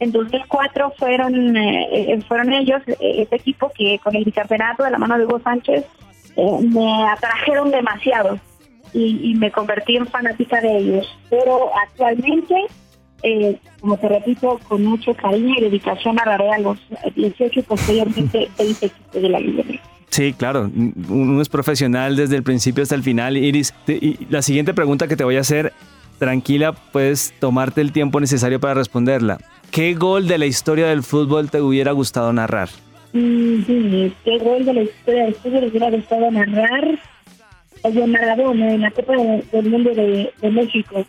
En 0.00 0.12
2004 0.12 0.92
fueron 0.96 1.56
eh, 1.56 2.12
eh, 2.12 2.20
fueron 2.28 2.52
ellos, 2.52 2.80
eh, 2.86 2.96
este 3.18 3.36
equipo 3.36 3.70
que 3.76 3.98
con 3.98 4.14
el 4.14 4.24
bicampeonato 4.24 4.84
de 4.84 4.90
la 4.90 4.98
mano 4.98 5.18
de 5.18 5.24
Hugo 5.24 5.40
Sánchez 5.40 5.84
eh, 6.36 6.58
me 6.62 7.08
atrajeron 7.08 7.70
demasiado 7.70 8.38
y, 8.92 9.30
y 9.30 9.34
me 9.34 9.50
convertí 9.50 9.96
en 9.96 10.06
fanática 10.06 10.60
de 10.60 10.78
ellos. 10.78 11.18
Pero 11.28 11.70
actualmente, 11.84 12.54
eh, 13.24 13.58
como 13.80 13.96
te 13.96 14.08
repito, 14.08 14.60
con 14.68 14.84
mucho 14.84 15.14
cariño 15.14 15.54
y 15.58 15.62
dedicación 15.62 16.14
narraré 16.14 16.50
a 16.52 16.58
los 16.58 16.78
18 17.16 17.58
y 17.58 17.62
posteriormente 17.62 18.48
20 18.58 18.86
equipos 18.86 19.12
de 19.22 19.28
la 19.28 19.40
Liga. 19.40 19.64
Sí, 20.10 20.32
claro. 20.32 20.70
Uno 21.08 21.42
es 21.42 21.48
profesional 21.48 22.16
desde 22.16 22.36
el 22.36 22.42
principio 22.42 22.82
hasta 22.82 22.94
el 22.94 23.02
final. 23.02 23.36
Iris, 23.36 23.74
y 23.88 24.26
la 24.30 24.42
siguiente 24.42 24.74
pregunta 24.74 25.06
que 25.08 25.16
te 25.16 25.24
voy 25.24 25.36
a 25.36 25.40
hacer, 25.40 25.72
tranquila, 26.18 26.72
puedes 26.72 27.34
tomarte 27.40 27.80
el 27.80 27.92
tiempo 27.92 28.20
necesario 28.20 28.58
para 28.60 28.74
responderla. 28.74 29.38
¿Qué 29.70 29.94
gol 29.94 30.26
de 30.26 30.38
la 30.38 30.46
historia 30.46 30.86
del 30.88 31.02
fútbol 31.02 31.50
te 31.50 31.60
hubiera 31.60 31.92
gustado 31.92 32.32
narrar? 32.32 32.68
Sí, 33.12 34.12
qué 34.24 34.38
gol 34.38 34.64
de 34.64 34.74
la 34.74 34.82
historia 34.82 35.24
del 35.24 35.34
fútbol 35.34 35.60
les 35.62 35.70
hubiera 35.70 35.90
gustado 35.90 36.30
narrar. 36.30 36.98
El 37.84 37.94
de 37.94 38.06
Maradona 38.06 38.72
en 38.74 38.80
la 38.80 38.90
Copa 38.90 39.12
de- 39.14 39.44
del 39.52 39.70
Mundo 39.70 39.90
de, 39.94 40.32
de 40.40 40.50
México. 40.50 41.04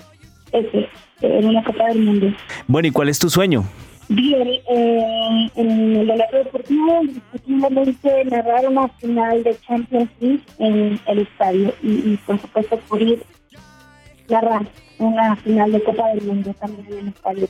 Ese, 0.52 0.88
en 1.22 1.46
una 1.46 1.64
Copa 1.64 1.86
del 1.88 2.00
Mundo. 2.00 2.28
Bueno, 2.68 2.88
¿y 2.88 2.92
cuál 2.92 3.10
es 3.10 3.18
tu 3.20 3.30
sueño? 3.30 3.64
Bien, 4.10 4.48
eh, 4.48 5.50
en 5.56 5.96
el 5.98 6.08
relato 6.08 6.38
deportivo, 6.38 7.02
indiscutiblemente 7.04 8.26
narrar 8.26 8.68
una 8.68 8.88
final 9.00 9.44
de 9.44 9.56
Champions 9.68 10.10
League 10.20 10.42
en 10.60 11.00
el 11.08 11.20
estadio. 11.20 11.74
Y, 11.84 11.90
y 12.14 12.20
por 12.26 12.40
supuesto, 12.40 12.78
poder 12.88 13.20
narrar 14.30 14.62
una 15.00 15.36
final 15.38 15.72
de 15.72 15.84
Copa 15.84 16.08
del 16.10 16.22
Mundo 16.24 16.54
también 16.60 16.88
en 16.92 17.00
el 17.00 17.08
estadio. 17.10 17.48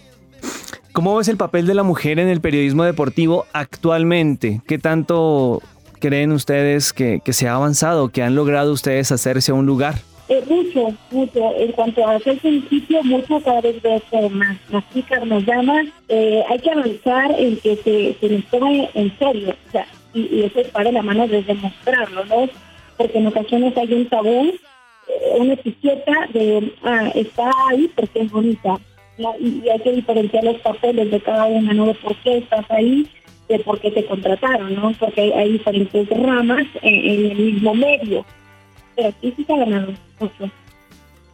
¿Cómo 1.00 1.16
ves 1.16 1.30
el 1.30 1.38
papel 1.38 1.66
de 1.66 1.76
la 1.76 1.84
mujer 1.84 2.20
en 2.20 2.28
el 2.28 2.42
periodismo 2.42 2.84
deportivo 2.84 3.46
actualmente? 3.54 4.60
¿Qué 4.68 4.80
tanto 4.80 5.62
creen 6.02 6.34
ustedes 6.34 6.92
que, 6.92 7.22
que 7.24 7.32
se 7.32 7.48
ha 7.48 7.56
avanzado, 7.56 8.10
que 8.10 8.22
han 8.22 8.36
logrado 8.36 8.74
ustedes 8.74 9.10
hacerse 9.14 9.54
a 9.54 9.56
un 9.56 9.66
lugar? 9.66 9.96
Eh, 10.28 10.44
mucho, 10.50 10.94
mucho. 11.12 11.56
En 11.56 11.72
cuanto 11.72 12.06
a 12.06 12.16
aquel 12.16 12.38
principio, 12.40 13.02
mucho 13.06 13.40
cada 13.40 13.62
vez 13.62 13.82
veo 13.82 14.02
que 14.12 14.30
más. 14.30 14.58
Las 14.72 14.84
chicas 14.94 15.26
nos 15.26 15.46
llaman. 15.46 15.90
Eh, 16.10 16.44
hay 16.50 16.60
que 16.60 16.70
avanzar 16.70 17.32
en 17.40 17.56
que 17.62 17.78
se, 17.78 18.18
se 18.20 18.36
nos 18.36 18.46
tome 18.48 18.90
en 18.94 19.18
serio. 19.18 19.56
O 19.70 19.72
sea, 19.72 19.88
y, 20.14 20.20
y 20.20 20.44
eso 20.44 20.60
es 20.60 20.68
para 20.68 20.92
la 20.92 21.02
mano 21.02 21.26
de 21.30 21.42
demostrarlo, 21.44 22.26
¿no? 22.26 22.50
Porque 22.98 23.20
en 23.20 23.28
ocasiones 23.28 23.78
hay 23.78 23.94
un 23.94 24.06
tabú, 24.10 24.52
eh, 25.08 25.38
una 25.38 25.54
etiqueta 25.54 26.28
de, 26.34 26.74
ah, 26.84 27.10
está 27.16 27.50
ahí 27.70 27.90
porque 27.96 28.20
es 28.20 28.30
bonita. 28.30 28.78
¿No? 29.20 29.36
Y, 29.40 29.62
y 29.66 29.70
hay 29.70 29.80
que 29.80 29.92
diferenciar 29.92 30.44
los 30.44 30.58
papeles 30.58 31.12
de 31.12 31.22
cada 31.22 31.46
una, 31.46 31.74
¿no? 31.74 31.86
De 31.86 31.94
por 31.94 32.16
qué 32.18 32.38
estás 32.38 32.66
ahí, 32.70 33.08
de 33.48 33.60
por 33.60 33.80
qué 33.80 33.92
te 33.92 34.06
contrataron, 34.06 34.74
¿no? 34.76 34.94
Porque 35.00 35.22
hay, 35.22 35.32
hay 35.34 35.52
diferentes 35.54 36.10
ramas 36.10 36.66
en, 36.82 36.94
en 36.94 37.32
el 37.32 37.38
mismo 37.38 37.76
medio 37.76 38.26
pero 39.00 39.14
sí 39.22 39.34
sí 39.36 39.44
se 39.46 39.54
ha 39.54 39.58
ganado 39.58 39.94
mucho. 40.20 40.52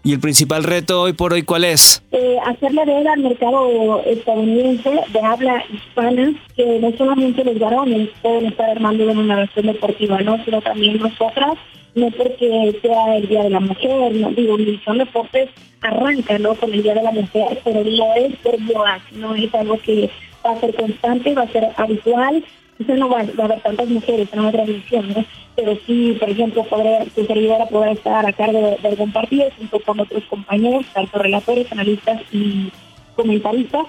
¿Y 0.03 0.13
el 0.13 0.19
principal 0.19 0.63
reto 0.63 1.01
hoy 1.01 1.13
por 1.13 1.33
hoy 1.33 1.41
cuál 1.41 1.63
es? 1.63 2.03
Eh, 2.11 2.37
hacerle 2.45 2.85
ver 2.85 3.07
al 3.07 3.21
mercado 3.21 4.03
estadounidense 4.05 5.01
de 5.11 5.19
habla 5.19 5.63
hispana 5.73 6.31
que 6.55 6.79
no 6.79 6.95
solamente 6.95 7.43
los 7.43 7.57
varones 7.57 8.09
pueden 8.21 8.45
estar 8.45 8.69
armando 8.69 9.09
en 9.09 9.17
una 9.17 9.37
versión 9.37 9.65
deportiva, 9.65 10.21
¿no? 10.21 10.43
sino 10.45 10.61
también 10.61 10.99
nosotras, 10.99 11.55
no 11.95 12.11
porque 12.11 12.77
sea 12.81 13.17
el 13.17 13.27
Día 13.27 13.43
de 13.43 13.49
la 13.49 13.59
Mujer, 13.59 14.13
no 14.13 14.29
digo, 14.31 14.57
División 14.57 14.97
Deportes 14.97 15.49
arranca 15.81 16.37
¿no? 16.37 16.53
con 16.55 16.73
el 16.73 16.83
Día 16.83 16.93
de 16.93 17.03
la 17.03 17.11
Mujer, 17.11 17.61
pero 17.63 17.83
no 17.83 18.15
es 18.15 18.35
por 18.37 18.59
moda, 18.59 18.99
no 19.13 19.33
es 19.33 19.53
algo 19.55 19.77
que 19.79 20.09
va 20.45 20.51
a 20.51 20.59
ser 20.59 20.75
constante, 20.75 21.33
va 21.33 21.43
a 21.43 21.51
ser 21.51 21.69
habitual, 21.77 22.43
entonces 22.71 22.99
no 22.99 23.09
va, 23.09 23.19
a 23.19 23.45
haber 23.45 23.61
tantas 23.61 23.87
mujeres 23.87 24.27
en 24.33 24.39
una 24.39 24.51
transmisión, 24.51 25.07
¿no? 25.09 25.25
pero 25.55 25.77
sí, 25.87 26.17
por 26.19 26.29
ejemplo, 26.29 26.63
podré, 26.65 27.05
tu 27.15 27.25
servidora 27.25 27.65
podrá 27.67 27.91
estar 27.91 28.25
a 28.25 28.33
cargo 28.33 28.59
de, 28.59 28.77
de 28.77 28.87
algún 28.89 29.13
partido 29.13 29.47
junto 29.57 29.79
con 29.79 29.99
otros 30.01 30.23
compañeros, 30.25 30.85
tanto 30.93 31.17
relatores, 31.17 31.71
analistas 31.71 32.21
y 32.33 32.71
comentaristas, 33.15 33.85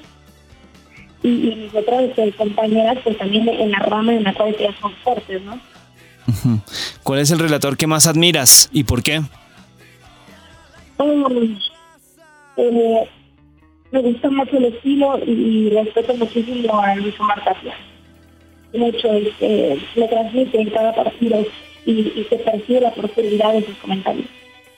y, 1.25 1.29
y 1.29 1.57
mis 1.57 1.75
otras 1.75 2.05
eh, 2.17 2.33
compañeras 2.37 2.99
pues 3.03 3.19
también 3.19 3.49
en 3.49 3.73
la 3.73 3.81
rama 3.81 4.15
en 4.15 4.23
la 4.23 4.35
cual 4.35 4.55
son 4.81 4.93
fuertes, 5.03 5.43
¿no? 5.43 5.59
¿Cuál 7.03 7.21
es 7.21 7.31
el 7.31 7.39
relator 7.39 7.77
que 7.77 7.87
más 7.87 8.07
admiras 8.07 8.69
y 8.73 8.85
por 8.85 9.03
qué? 9.03 9.23
Eh, 12.57 13.09
me 13.93 14.01
gusta 14.01 14.31
mucho 14.31 14.57
el 14.57 14.67
estilo 14.67 15.19
y 15.25 15.71
respeto 15.71 16.15
muchísimo 16.15 16.81
a 16.81 16.95
Luis 16.97 17.19
Omar 17.21 17.45
Tapia. 17.45 17.75
Mucho, 18.75 19.13
este, 19.13 19.79
le 19.95 20.09
transmite 20.09 20.61
en 20.61 20.71
cada 20.71 20.95
partido 20.95 21.45
y, 21.85 21.93
y 21.93 22.27
se 22.29 22.37
percibe 22.37 22.81
la 22.81 22.93
profundidad 22.93 23.53
de 23.53 23.65
sus 23.65 23.77
comentarios. 23.77 24.27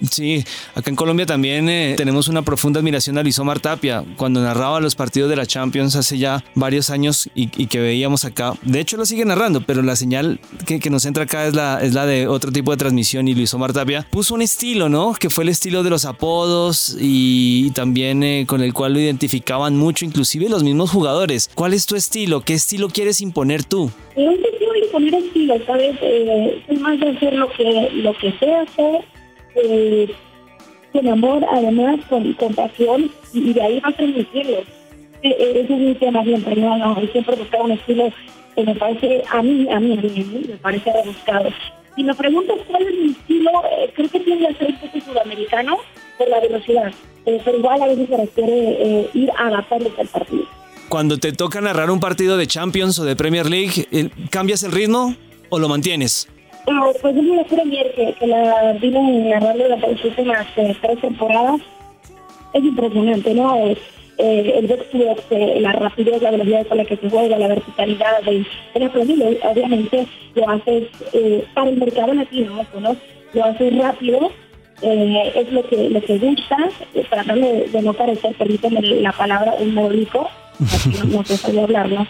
Sí, 0.01 0.45
acá 0.77 0.91
en 0.91 0.97
Colombia 0.97 1.27
también 1.27 1.69
eh, 1.69 1.95
tenemos 1.97 2.29
una 2.29 2.43
profunda 2.43 2.79
admiración 2.79 3.19
a 3.19 3.23
Luis 3.23 3.39
Omar 3.39 3.59
Tapia, 3.59 4.05
cuando 4.17 4.41
narraba 4.41 4.81
los 4.81 4.95
partidos 4.95 5.29
de 5.29 5.35
la 5.35 5.45
Champions 5.45 5.97
hace 5.97 6.19
ya 6.19 6.45
varios 6.55 6.91
años 6.91 7.29
y, 7.35 7.49
que 7.49 7.81
veíamos 7.81 8.25
acá. 8.25 8.55
De 8.63 8.81
hecho 8.81 8.97
lo 8.97 9.05
sigue 9.05 9.25
narrando, 9.25 9.61
pero 9.61 9.83
la 9.83 9.97
señal 9.97 10.39
que, 10.67 10.89
nos 10.89 11.05
entra 11.05 11.25
acá 11.25 11.47
es 11.47 11.55
la, 11.55 11.81
es 11.83 11.95
la 11.95 12.07
de 12.07 12.29
otro 12.29 12.53
tipo 12.53 12.71
de 12.71 12.77
transmisión 12.77 13.29
y 13.29 13.35
Luis 13.35 13.53
Omar 13.55 13.73
Tapia 13.73 14.07
puso 14.09 14.35
un 14.35 14.43
estilo, 14.43 14.89
¿no? 14.89 15.15
Que 15.15 15.31
fue 15.31 15.45
el 15.45 15.51
estilo 15.51 15.83
de 15.83 15.91
los 15.91 16.05
apodos 16.05 16.97
y, 17.01 17.71
también 17.73 18.23
eh, 18.23 18.45
con 18.47 18.63
el 18.63 18.73
cual 18.73 18.95
lo 18.95 19.01
identificaban 19.01 19.77
mucho, 19.77 20.05
inclusive 20.05 20.49
los 20.49 20.63
mismos 20.63 20.91
jugadores. 20.91 21.51
¿Cuál 21.55 21.75
es 21.75 21.87
tu 21.87 21.97
estilo? 21.97 22.41
¿Qué 22.43 22.55
estilo 22.55 22.89
quieres 22.89 23.21
imponer 23.21 23.65
tú? 23.65 23.91
No 24.17 24.33
sé 24.33 24.59
si 24.59 24.65
voy 24.65 24.83
a 24.89 24.93
poner 24.93 25.15
estilo, 25.15 25.55
¿sabes? 25.67 25.97
Eh, 26.01 26.63
soy 26.67 26.77
más 26.79 26.99
de 27.01 27.11
hacer 27.11 27.35
lo 27.35 27.51
que, 27.51 27.91
lo 27.95 28.17
que 28.19 28.33
sé 28.39 28.55
hacer, 28.55 29.05
eh, 29.65 30.15
con 30.93 31.09
amor, 31.09 31.45
además, 31.51 32.01
con, 32.09 32.33
con 32.35 32.55
pasión, 32.55 33.11
y 33.33 33.53
de 33.53 33.63
ahí 33.63 33.81
a 33.83 33.93
transmitirlo. 33.93 34.59
Eh, 35.23 35.37
eh, 35.39 35.63
ese 35.65 35.75
es 35.75 35.81
mi 35.81 35.95
tema 35.95 36.23
siempre, 36.25 36.57
¿no? 36.57 36.77
no 36.77 36.97
siempre 37.13 37.37
buscar 37.37 37.63
un 37.63 37.73
estilo 37.73 38.13
que 38.55 38.65
me 38.65 38.75
parece, 38.75 39.23
a 39.31 39.43
mí, 39.43 39.69
a 39.71 39.81
mí, 39.81 39.93
a 39.93 40.01
mí, 40.01 40.09
a 40.09 40.25
mí, 40.25 40.45
me 40.49 40.57
parece 40.57 40.93
rebuscado. 40.93 41.51
Si 41.95 42.05
me 42.05 42.15
preguntas 42.15 42.57
cuál 42.69 42.83
es 42.83 42.95
mi 42.95 43.11
estilo, 43.11 43.51
eh, 43.73 43.91
creo 43.95 44.09
que 44.09 44.21
tiende 44.21 44.47
a 44.47 44.57
ser 44.57 44.69
un 44.69 44.77
poco 44.77 45.01
sudamericano 45.01 45.79
por 46.17 46.29
la 46.29 46.41
velocidad, 46.41 46.93
eh, 47.27 47.41
pero 47.45 47.59
igual 47.59 47.83
a 47.83 47.87
veces 47.87 48.09
se 48.09 48.17
requiere 48.17 49.01
eh, 49.01 49.11
ir 49.15 49.31
adaptándose 49.39 50.01
al 50.01 50.09
partido. 50.09 50.45
Cuando 50.89 51.19
te 51.19 51.33
toca 51.33 51.61
narrar 51.61 51.91
un 51.91 52.01
partido 52.01 52.37
de 52.37 52.47
Champions 52.47 52.99
o 52.99 53.05
de 53.05 53.15
Premier 53.15 53.49
League, 53.49 53.87
eh, 53.91 54.11
¿cambias 54.31 54.63
el 54.63 54.73
ritmo 54.73 55.15
o 55.51 55.59
lo 55.59 55.69
mantienes? 55.69 56.29
Ah, 56.71 56.91
pues 57.01 57.17
es 57.17 57.23
una 57.23 57.45
Premier 57.45 57.95
que, 57.95 58.13
que 58.13 58.27
la 58.27 58.73
vine 58.75 59.31
narrando 59.31 59.65
durante 59.65 59.93
las 59.93 60.05
últimas 60.05 60.47
eh, 60.57 60.77
tres 60.81 61.01
temporadas. 61.01 61.61
Es 62.53 62.63
impresionante, 62.63 63.35
¿no? 63.35 63.57
Eh, 63.57 63.77
el 64.19 64.67
box 64.67 64.87
eh, 65.31 65.59
la 65.61 65.73
rapidez, 65.73 66.21
la 66.21 66.33
velocidad 66.33 66.67
con 66.67 66.79
la 66.79 66.85
que 66.85 66.97
se 66.97 67.09
juega, 67.09 67.39
la 67.39 67.49
verticalidad 67.49 68.21
de, 68.23 68.45
la 68.75 68.93
Premier, 68.93 69.39
obviamente 69.45 70.07
lo 70.35 70.49
haces 70.51 70.89
eh, 71.13 71.45
para 71.55 71.71
el 71.71 71.77
mercado 71.77 72.15
latino, 72.15 72.67
¿no? 72.81 72.97
Lo 73.33 73.45
haces 73.45 73.79
rápido, 73.79 74.33
eh, 74.83 75.33
es 75.37 75.53
lo 75.53 75.63
que 75.69 75.89
lo 75.89 76.01
que 76.03 76.19
gusta, 76.19 76.57
tratando 77.09 77.47
de, 77.47 77.69
de 77.69 77.83
no 77.83 77.93
parecer, 77.93 78.35
permíteme 78.35 78.81
la 78.81 79.13
palabra, 79.13 79.55
un 79.61 79.75
módico, 79.75 80.29
no, 80.59 81.19
no 81.19 81.25
sabe 81.25 81.61
hablar, 81.61 81.89
¿no? 81.89 82.07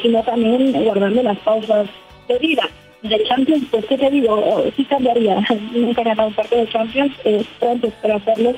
Sino 0.00 0.22
también 0.22 0.72
guardando 0.84 1.22
las 1.24 1.38
pausas 1.38 1.88
de 2.28 2.38
vida 2.38 2.68
de 3.02 3.24
Champions, 3.24 3.64
pues 3.70 3.84
qué 3.86 3.98
te 3.98 4.10
digo, 4.10 4.38
Eh, 4.38 4.72
sí 4.76 4.84
cambiaría. 4.84 5.40
Nunca 5.72 6.02
he 6.02 6.04
ganado 6.04 6.28
un 6.28 6.34
partido 6.34 6.62
de 6.62 6.72
Champions, 6.72 7.12
eh, 7.24 7.44
pronto 7.58 7.88
espero 7.88 8.16
hacerlo. 8.16 8.54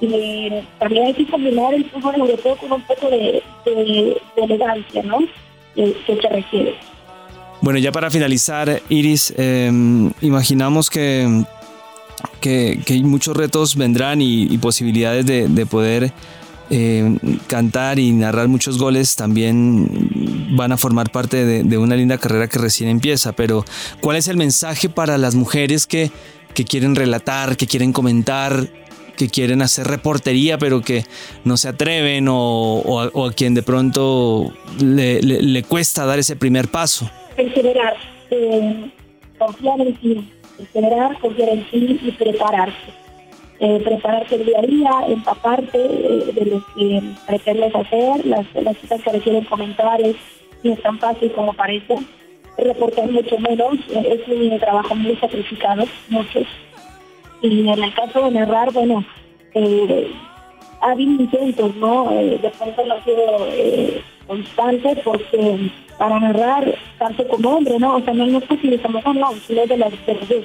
Y 0.00 0.50
también 0.78 1.06
hay 1.06 1.14
que 1.14 1.26
combinar 1.26 1.74
el 1.74 1.84
fútbol 1.90 2.14
europeo 2.16 2.56
con 2.56 2.72
un 2.72 2.82
poco 2.82 3.10
de, 3.10 3.42
de, 3.66 4.16
de 4.36 4.42
elegancia, 4.42 5.02
¿no? 5.02 5.18
Eh, 5.76 5.94
que 6.06 6.16
se 6.16 6.28
requiere. 6.28 6.74
Bueno, 7.60 7.78
ya 7.78 7.92
para 7.92 8.10
finalizar, 8.10 8.80
Iris, 8.88 9.34
em, 9.36 10.10
imaginamos 10.22 10.88
que, 10.88 11.44
que, 12.40 13.00
muchos 13.04 13.36
retos 13.36 13.76
vendrán 13.76 14.22
y, 14.22 14.56
posibilidades 14.58 15.26
de, 15.26 15.66
poder 15.66 16.12
em, 16.70 17.18
cantar 17.46 17.98
y 17.98 18.12
narrar 18.12 18.48
muchos 18.48 18.78
goles 18.78 19.16
también 19.16 19.88
van 20.56 20.72
a 20.72 20.76
formar 20.76 21.10
parte 21.10 21.44
de, 21.44 21.78
una 21.78 21.96
linda 21.96 22.18
carrera 22.18 22.48
que 22.48 22.58
recién 22.58 22.88
empieza. 22.88 23.32
Pero, 23.32 23.64
¿cuál 24.00 24.16
es 24.16 24.28
el 24.28 24.36
mensaje 24.36 24.88
para 24.88 25.18
las 25.18 25.34
mujeres 25.34 25.86
que, 25.86 26.10
que 26.54 26.64
quieren 26.64 26.94
relatar, 26.94 27.56
que 27.56 27.66
quieren 27.66 27.92
comentar, 27.92 28.68
que 29.16 29.28
quieren 29.28 29.60
hacer 29.60 29.86
reportería 29.86 30.56
pero 30.56 30.80
que 30.80 31.04
no 31.44 31.58
se 31.58 31.68
atreven 31.68 32.26
o, 32.30 33.00
a, 33.00 33.32
quien 33.32 33.52
de 33.52 33.62
pronto 33.62 34.50
le, 34.80 35.62
cuesta 35.64 36.06
dar 36.06 36.18
ese 36.18 36.36
primer 36.36 36.68
paso? 36.68 37.10
Eh, 37.36 38.90
confiar 39.38 39.80
en 39.80 39.94
ti, 39.96 40.30
confiar 41.20 41.48
en 41.48 41.70
ti 41.70 42.00
y 42.02 42.10
prepararse. 42.12 43.00
Eh, 43.60 43.78
prepararse 43.84 44.36
el 44.36 44.46
día 44.46 44.58
a 44.58 44.62
día, 44.62 44.90
empaparte 45.08 45.78
eh, 45.78 46.32
de 46.32 46.46
lo 46.46 46.64
que 46.74 47.02
pretendes 47.26 47.74
hacer, 47.74 48.24
las, 48.24 48.46
las 48.54 48.76
cosas 48.78 49.02
que 49.02 49.12
requieren 49.12 49.44
comentarios, 49.44 50.16
no 50.62 50.72
es 50.72 50.82
tan 50.82 50.98
fácil 50.98 51.30
como 51.32 51.52
parece. 51.52 51.96
Reportar 52.56 53.10
mucho 53.10 53.38
menos, 53.38 53.78
es 53.90 54.28
un 54.28 54.58
trabajo 54.58 54.94
muy 54.94 55.16
sacrificado, 55.16 55.84
muchos 56.08 56.46
y 57.42 57.68
en 57.68 57.82
el 57.82 57.94
caso 57.94 58.24
de 58.24 58.30
narrar, 58.32 58.72
bueno, 58.72 59.04
eh, 59.54 60.12
ha 60.80 60.90
habido 60.90 61.22
intentos, 61.22 61.74
¿no? 61.76 62.10
Eh, 62.12 62.38
de 62.40 62.50
pronto 62.50 62.84
no 62.84 62.94
ha 62.94 63.04
sido 63.04 63.46
eh, 63.48 64.02
constante 64.26 64.96
porque 65.02 65.70
para 65.98 66.20
narrar, 66.20 66.74
tanto 66.98 67.26
como 67.28 67.56
hombre, 67.56 67.78
¿no? 67.78 67.96
O 67.96 68.00
sea, 68.02 68.12
no, 68.12 68.38
es 68.38 68.44
posible, 68.44 68.76
estamos 68.76 69.02
no, 69.04 69.32
sino 69.46 69.66
de 69.66 69.76
las 69.76 70.06
de 70.06 70.44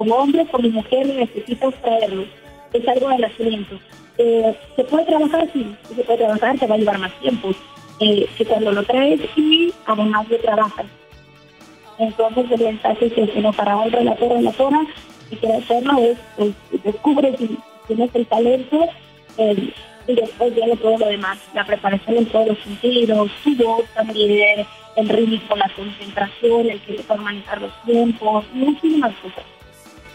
Como 0.00 0.14
hombre, 0.14 0.46
como 0.46 0.66
mujer, 0.70 1.06
necesitas 1.08 1.74
traerlo. 1.82 2.24
Es 2.72 2.88
algo 2.88 3.10
de 3.10 3.18
nacimiento. 3.18 3.78
Eh, 4.16 4.56
¿Se 4.74 4.84
puede 4.84 5.04
trabajar? 5.04 5.46
Sí, 5.52 5.76
se 5.94 6.02
puede 6.02 6.20
trabajar, 6.20 6.58
te 6.58 6.66
va 6.66 6.76
a 6.76 6.78
llevar 6.78 6.98
más 6.98 7.12
tiempo 7.20 7.50
que 7.98 8.46
cuando 8.48 8.72
lo 8.72 8.82
traes 8.84 9.20
y 9.36 9.74
además 9.84 10.26
de 10.30 10.38
trabajas. 10.38 10.86
Entonces 11.98 12.50
el 12.50 12.60
mensaje 12.60 13.12
es 13.14 13.30
que 13.30 13.40
no 13.42 13.52
para 13.52 13.76
un 13.76 13.92
relator 13.92 14.32
o 14.32 14.36
relatora 14.36 14.86
si 15.28 15.36
quieres 15.36 15.64
hacerlo 15.64 15.98
es, 15.98 16.18
es 16.38 16.82
descubre 16.82 17.36
si 17.36 17.58
tienes 17.86 18.10
el 18.14 18.24
talento 18.24 18.88
eh, 19.36 19.70
y 20.06 20.14
después 20.14 20.54
viene 20.54 20.78
todo 20.78 20.96
lo 20.96 21.08
demás, 21.08 21.38
la 21.52 21.66
preparación 21.66 22.16
en 22.16 22.26
todos 22.26 22.48
los 22.48 22.58
sentidos, 22.60 23.30
tu 23.44 23.54
voz 23.56 23.84
también, 23.94 24.66
el 24.96 25.08
ritmo, 25.10 25.56
la 25.56 25.68
concentración, 25.76 26.70
el 26.70 26.80
que 26.80 27.04
manejar 27.18 27.60
los 27.60 27.82
tiempos, 27.84 28.46
muchísimas 28.54 29.14
cosas. 29.16 29.59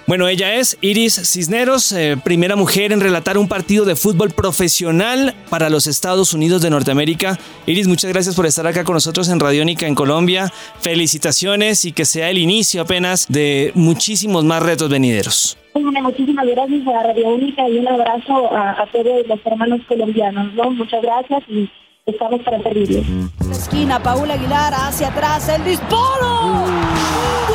Bueno, 0.07 0.27
ella 0.27 0.53
es 0.53 0.77
Iris 0.81 1.15
Cisneros, 1.15 1.91
eh, 1.91 2.15
primera 2.23 2.55
mujer 2.55 2.91
en 2.91 3.01
relatar 3.01 3.39
un 3.39 3.47
partido 3.47 3.85
de 3.85 3.95
fútbol 3.95 4.29
profesional 4.29 5.33
para 5.49 5.71
los 5.71 5.87
Estados 5.87 6.31
Unidos 6.35 6.61
de 6.61 6.69
Norteamérica. 6.69 7.39
Iris, 7.65 7.87
muchas 7.87 8.11
gracias 8.11 8.35
por 8.35 8.45
estar 8.45 8.67
acá 8.67 8.83
con 8.83 8.93
nosotros 8.93 9.29
en 9.29 9.39
Radiónica 9.39 9.87
en 9.87 9.95
Colombia. 9.95 10.53
Felicitaciones 10.79 11.85
y 11.85 11.91
que 11.91 12.05
sea 12.05 12.29
el 12.29 12.37
inicio 12.37 12.83
apenas 12.83 13.25
de 13.29 13.71
muchísimos 13.73 14.43
más 14.43 14.61
retos 14.61 14.89
venideros. 14.89 15.57
Muchísimas 15.73 16.45
gracias 16.45 16.87
a 16.87 17.03
Radiónica 17.03 17.67
y 17.67 17.79
un 17.79 17.87
abrazo 17.87 18.55
a, 18.55 18.87
todos 18.91 19.27
los 19.27 19.39
hermanos 19.43 19.81
colombianos. 19.87 20.53
Muchas 20.75 21.01
gracias 21.01 21.41
y 21.49 21.67
estamos 22.05 22.43
para 22.43 22.61
servirles. 22.61 23.07
Esquina, 23.49 24.01
Paula 24.03 24.35
Aguilar 24.35 24.71
hacia 24.71 25.07
atrás, 25.07 25.49
el 25.49 25.63
disparo. 25.65 26.65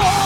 ganando 0.00 0.19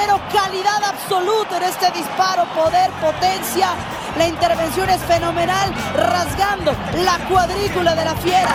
cero, 0.00 0.20
calidad 0.32 0.82
absoluta 0.84 1.56
en 1.56 1.64
este 1.64 1.90
disparo, 1.92 2.44
poder, 2.54 2.90
potencia. 3.00 3.68
La 4.16 4.26
intervención 4.26 4.88
es 4.88 5.00
fenomenal, 5.02 5.72
rasgando 5.94 6.72
la 7.04 7.18
cuadrícula 7.28 7.94
de 7.94 8.04
la 8.04 8.14
fiera. 8.16 8.54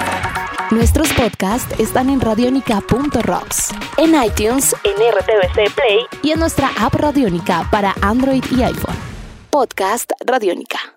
Nuestros 0.71 1.11
podcasts 1.13 1.79
están 1.79 2.09
en 2.09 2.19
radionica.rocks, 2.19 3.69
en 3.97 4.23
iTunes, 4.23 4.75
en 4.83 4.93
RTVC 4.93 5.73
Play 5.75 6.05
y 6.23 6.31
en 6.31 6.39
nuestra 6.39 6.71
app 6.79 6.95
Radionica 6.95 7.67
para 7.71 7.93
Android 8.01 8.43
y 8.51 8.63
iPhone. 8.63 8.95
Podcast 9.51 10.11
Radionica. 10.25 10.93